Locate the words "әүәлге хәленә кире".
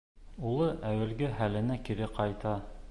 0.93-2.13